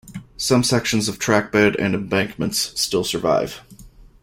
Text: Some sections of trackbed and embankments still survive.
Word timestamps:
Some 0.35 0.63
sections 0.63 1.07
of 1.07 1.19
trackbed 1.19 1.75
and 1.77 1.93
embankments 1.93 2.57
still 2.75 3.03
survive. 3.03 3.61